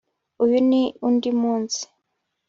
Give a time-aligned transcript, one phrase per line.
[0.43, 1.81] Uyu ni undi munsi